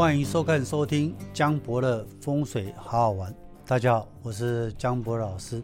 [0.00, 3.36] 欢迎收看、收听江博的风水好好玩。
[3.66, 5.62] 大家好，我是江博老师。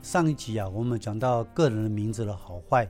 [0.00, 2.88] 上一集啊，我们讲到个人的名字的好坏，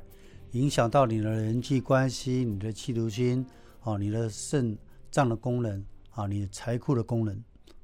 [0.51, 3.47] 影响到你的人际关系、你的气流心
[3.81, 4.77] 啊、你的肾
[5.11, 7.35] 脏的功能啊、你的财库的功能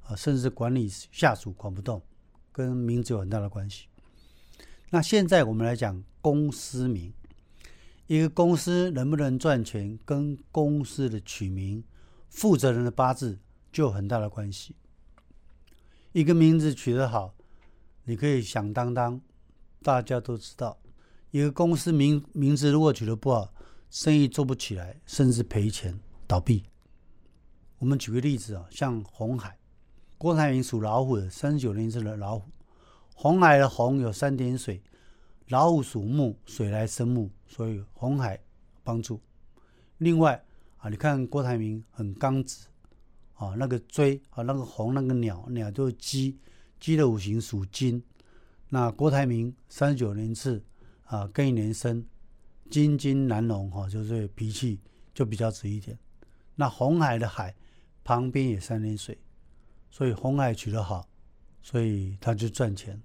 [0.02, 2.02] 啊，甚至管理下属管不动，
[2.52, 3.87] 跟名字有很大的关系。
[4.91, 7.10] 那现在我们来讲公司名，
[8.09, 11.82] 一个公司能不能赚钱，跟公司的取名、
[12.30, 13.39] 负责人的八字
[13.70, 14.75] 就有很大的关系。
[16.12, 17.34] 一个名字取得好，
[18.05, 19.20] 你可以响当当，
[19.83, 20.79] 大家都知道。
[21.30, 23.53] 一个公司名名字如果取得不好，
[23.91, 26.65] 生意做不起来，甚至赔钱倒闭。
[27.79, 29.59] 我们举个例子啊，像红海，
[30.19, 32.51] 郭台铭属老虎的，三十九年生的老虎。
[33.15, 34.83] 红海的红有三点水，
[35.48, 38.41] 老虎属木，水来生木，所以红海
[38.83, 39.20] 帮助。
[39.98, 40.45] 另外
[40.80, 42.67] 啊，你看郭台铭很刚直
[43.34, 46.39] 啊，那个锥啊，那个红那个鸟鸟就是鸡，
[46.78, 48.03] 鸡的五行属金。
[48.70, 50.64] 那郭台铭三十九年次
[51.05, 52.05] 啊，庚寅年生，
[52.70, 54.81] 金金难容哈，就是脾气
[55.12, 55.98] 就比较直一点。
[56.55, 57.55] 那红海的海
[58.03, 59.19] 旁边也三点水，
[59.91, 61.09] 所以红海取得好，
[61.62, 63.00] 所以他就赚钱。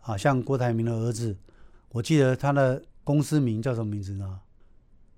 [0.00, 1.36] 啊，像郭台铭的儿子，
[1.90, 4.40] 我记得他的公司名叫什么名字呢？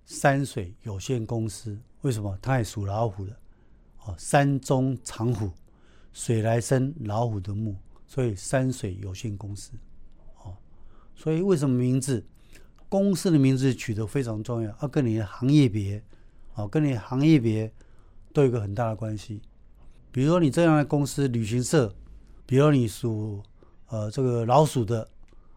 [0.04, 1.78] 山水有限公司。
[2.02, 2.38] 为什么？
[2.42, 3.36] 它也属老虎的。
[4.04, 5.50] 哦，山中藏虎，
[6.12, 9.72] 水来生老虎的木，所以山水有限公司。
[10.42, 10.56] 哦，
[11.14, 12.24] 所以为什么名字
[12.88, 14.76] 公司的名字取得非常重要？
[14.82, 16.02] 要跟你的行业别，
[16.54, 17.72] 哦，跟你行业别
[18.32, 19.40] 都有个很大的关系。
[20.12, 21.94] 比如说你这样的公司，旅行社，
[22.46, 23.42] 比如你属。
[23.88, 25.08] 呃，这个老鼠的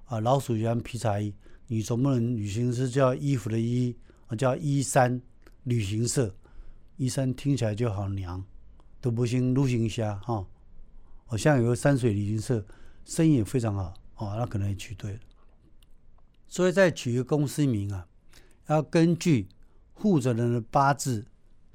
[0.05, 1.33] 啊，老鼠喜欢皮草衣，
[1.67, 3.95] 你总不能旅行社叫衣服的衣，
[4.35, 5.21] 叫衣衫
[5.63, 6.35] 旅行社，
[6.97, 8.43] 衣衫听起来就好娘，
[8.99, 10.45] 都不行旅行侠哈。
[11.25, 12.65] 好像有个山水旅行社，
[13.05, 15.19] 生意也非常好哦，那可能也取对了。
[16.47, 18.07] 所以在取一个公司名啊，
[18.67, 19.47] 要根据
[19.95, 21.25] 负责人的八字、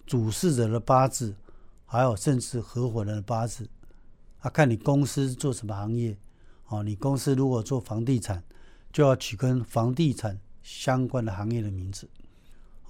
[0.07, 1.37] 主事者的八字，
[1.85, 3.69] 还有甚至合伙人的八字
[4.41, 6.17] 啊，看你公司做什么行业。
[6.69, 8.43] 哦，你公司如果做房地产，
[8.91, 12.09] 就要取跟房地产相关的行业的名字。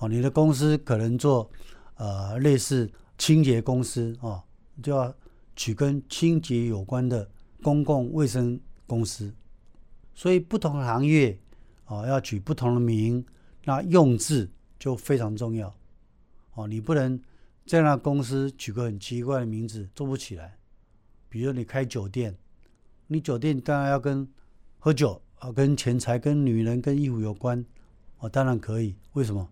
[0.02, 1.48] 哦，你的公司可能做
[1.94, 4.42] 呃类似清洁公司哦，
[4.82, 5.14] 就要
[5.54, 7.30] 取跟清洁有关的
[7.62, 9.32] 公共卫生公司。
[10.12, 11.38] 所以不同行业
[11.86, 13.24] 哦，要取不同的名，
[13.64, 15.72] 那用字就非常重要。
[16.54, 17.20] 哦，你不能
[17.64, 20.58] 这样的公司取个很奇怪的名字，做不起来。
[21.28, 22.36] 比如你开酒店。
[23.08, 24.26] 你酒店当然要跟
[24.78, 27.62] 喝酒啊，跟钱财、跟女人、跟衣服有关，
[28.18, 28.96] 哦，当然可以。
[29.12, 29.46] 为什么？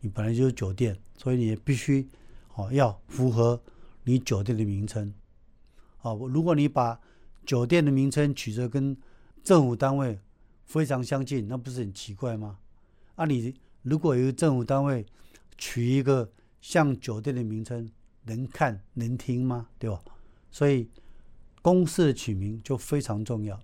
[0.00, 2.08] 你本来就是酒店，所以你必须
[2.54, 3.60] 哦要符合
[4.04, 5.12] 你酒店的名称。
[6.02, 7.00] 哦，如果你把
[7.44, 8.96] 酒店的名称取着跟
[9.42, 10.18] 政府单位
[10.64, 12.58] 非常相近，那不是很奇怪吗？
[13.14, 15.04] 啊，你如果有政府单位
[15.56, 16.30] 取一个
[16.60, 17.90] 像酒店的名称，
[18.24, 19.68] 能看能听吗？
[19.78, 20.00] 对吧？
[20.50, 20.88] 所以。
[21.62, 23.60] 公司的取名就非常重要。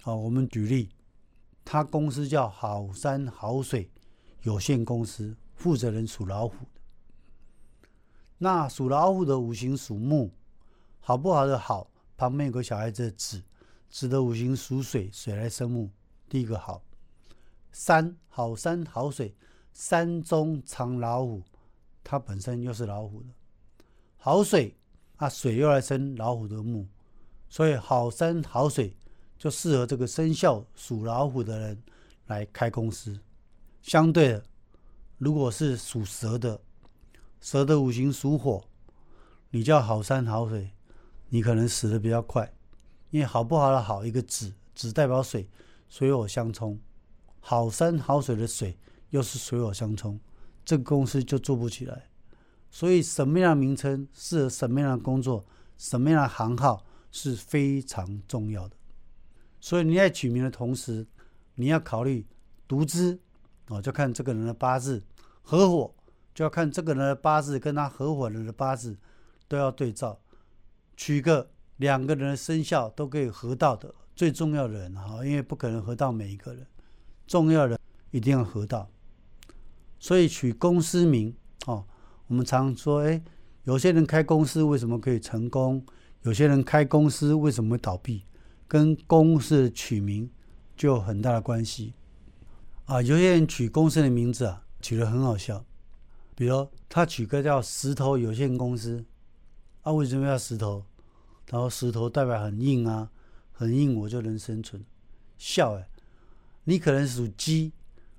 [0.00, 0.88] 好，我们举例，
[1.66, 3.90] 他公司叫好山好水
[4.40, 6.80] 有限公司，负责人属老虎的。
[8.38, 10.30] 那属老虎的五行属木，
[11.00, 13.42] 好不好的好，旁边有个小孩子的子，
[13.90, 15.90] 子的五行属水，水来生木，
[16.28, 16.80] 第一个好。
[17.72, 19.34] 山好山好水，
[19.72, 21.42] 山中藏老虎，
[22.04, 23.28] 它本身又是老虎的。
[24.18, 24.72] 好水
[25.16, 26.86] 啊，水又来生老虎的木。
[27.48, 28.96] 所以好山好水
[29.36, 31.82] 就适合这个生肖属老虎的人
[32.26, 33.18] 来开公司。
[33.82, 34.44] 相对的，
[35.18, 36.60] 如果是属蛇的，
[37.40, 38.64] 蛇的五行属火，
[39.50, 40.72] 你叫好山好水，
[41.28, 42.52] 你可能死的比较快，
[43.10, 45.48] 因为好不好的好一个子，子代表水，
[45.88, 46.78] 水火相冲，
[47.40, 48.78] 好山好水的水
[49.10, 50.20] 又是水火相冲，
[50.64, 52.08] 这个公司就做不起来。
[52.70, 55.44] 所以什么样的名称适合什么样的工作，
[55.78, 56.84] 什么样的行号？
[57.12, 58.76] 是非常重要的，
[59.58, 61.06] 所以你在取名的同时，
[61.54, 62.26] 你要考虑
[62.68, 63.18] 独资
[63.68, 65.00] 哦，就看这个人的八字；
[65.42, 65.94] 合伙
[66.34, 68.96] 就要看这个人的八字跟他合伙人的八字
[69.48, 70.20] 都要对照，
[70.96, 76.66] 取个两个人的生肖都可以合到的最重要的人哈，因为不可能合到每一个人，
[77.26, 77.78] 重要的
[78.10, 78.88] 一定要合到。
[79.98, 81.34] 所以取公司名
[81.66, 81.84] 哦，
[82.28, 83.22] 我们常说，哎，
[83.64, 85.84] 有些人开公司为什么可以成功？
[86.22, 88.24] 有些人开公司为什么会倒闭，
[88.68, 90.30] 跟公司取名
[90.76, 91.94] 就有很大的关系
[92.86, 93.02] 啊。
[93.02, 95.64] 有些人取公司的名字啊，取得很好笑，
[96.34, 99.04] 比如他取个叫石头有限公司，
[99.82, 100.84] 啊，为什么要石头？
[101.48, 103.10] 然后石头代表很硬啊，
[103.52, 104.84] 很硬我就能生存。
[105.38, 105.88] 笑哎，
[106.64, 107.72] 你可能属鸡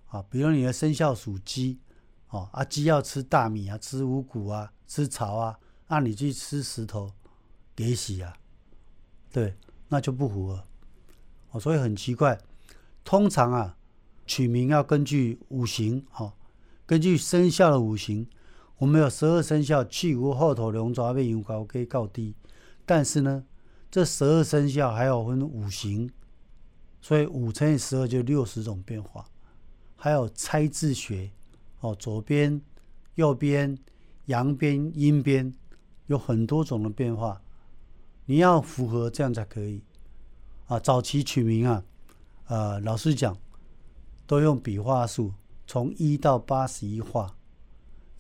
[0.07, 1.79] 啊，比如你的生肖属鸡
[2.29, 7.11] 哦，啊鸡要吃大米啊，吃五谷啊，吃草啊，那你去吃石头，
[7.75, 8.37] 给洗啊，
[9.31, 9.55] 对，
[9.89, 10.65] 那就不符合。
[11.51, 12.39] 哦，所以很奇怪，
[13.03, 13.76] 通常啊，
[14.27, 16.33] 取名要根据五行哦，
[16.85, 18.27] 根据生肖的五行，
[18.77, 22.35] 我们有十二生肖，去无后头龙爪变羊高可以告低，
[22.85, 23.45] 但是呢，
[23.89, 26.12] 这十二生肖还有分五行。
[27.00, 29.25] 所以五乘以十二就六十种变化，
[29.95, 31.31] 还有拆字学，
[31.79, 32.59] 哦，左边、
[33.15, 33.77] 右边、
[34.25, 35.53] 阳边、阴边，
[36.07, 37.41] 有很多种的变化，
[38.25, 39.81] 你要符合这样才可以。
[40.65, 41.83] 啊，早期取名啊，
[42.47, 43.38] 呃，老实讲，
[44.27, 45.33] 都用笔画数，
[45.65, 47.33] 从一到八十一画，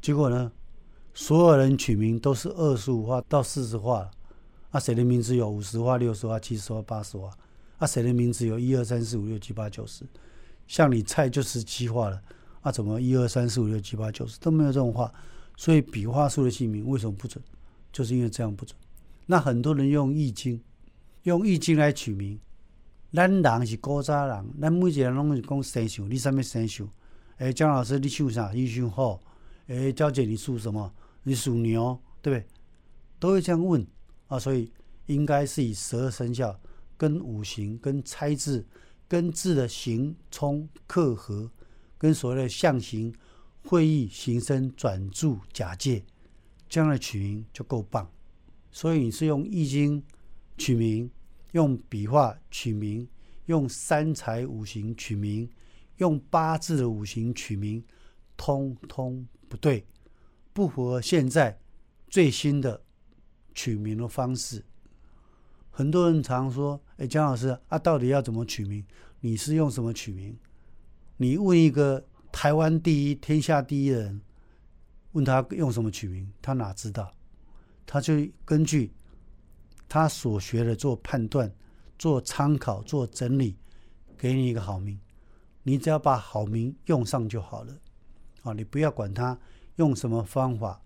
[0.01, 0.51] 结果呢，
[1.13, 4.09] 所有人取名都是二十五画到四十画，
[4.71, 7.29] 啊，谁的名字有五十画、六十画、七十画、八十画？
[7.77, 10.05] 啊，谁的名字有一二三四五六七八九十？
[10.65, 12.21] 像你菜就十七画了，
[12.61, 15.13] 啊，怎么一二三四五六七八九十都没有这种画？
[15.57, 17.43] 所以笔画数的姓名为什么不准？
[17.91, 18.77] 就是因为这样不准。
[19.25, 20.61] 那很多人用易经，
[21.23, 22.39] 用易经来取名。
[23.17, 26.87] 咱人是古早人，咱每一个人拢是讲生肖，你啥物生肖？
[27.37, 28.51] 诶，姜老师你属啥？
[28.53, 29.19] 你属虎。
[29.65, 30.93] 诶，娇姐你属什么？
[31.23, 32.47] 你属牛，对不对？
[33.17, 33.83] 都会这样问
[34.27, 34.71] 啊，所以
[35.07, 36.55] 应该是以十二生肖。
[36.95, 38.63] 跟五行、跟猜字、
[39.07, 41.49] 跟字的形冲克合，
[41.97, 43.11] 跟所谓的象形、
[43.63, 46.03] 会意、形声、转注、假借，
[46.69, 48.07] 这样的取名就够棒。
[48.71, 50.03] 所以你是用易经
[50.55, 51.09] 取名，
[51.51, 53.07] 用笔画取名，
[53.45, 55.49] 用三才五行取名，
[55.97, 57.83] 用八字的五行取名，
[58.35, 59.85] 通通不对，
[60.53, 61.59] 不符合现在
[62.09, 62.83] 最新的
[63.53, 64.63] 取名的方式。
[65.71, 68.83] 很多人常说：“哎，姜老师啊，到底要怎么取名？
[69.19, 70.35] 你是用什么取名？
[71.17, 74.21] 你问一个台湾第一、天下第一人，
[75.11, 77.11] 问他用什么取名，他哪知道？
[77.85, 78.13] 他就
[78.43, 78.91] 根据
[79.87, 81.51] 他所学的做判断、
[81.97, 83.55] 做参考、做整理，
[84.17, 84.99] 给你一个好名。
[85.63, 87.73] 你只要把好名用上就好了。
[88.43, 89.37] 啊，你不要管他
[89.75, 90.81] 用什么方法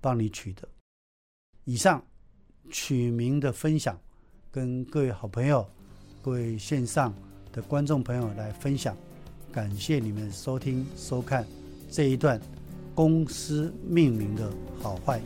[0.00, 0.68] 帮你取的。
[1.64, 2.04] 以上
[2.70, 3.98] 取名的分享。”
[4.54, 5.68] 跟各位好朋友、
[6.22, 7.12] 各位线上
[7.52, 8.96] 的观众朋友来分享，
[9.50, 11.44] 感谢你们收听收看
[11.90, 12.40] 这一段
[12.94, 14.48] 公司命名的
[14.80, 15.24] 好坏的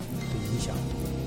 [0.51, 1.18] 影响。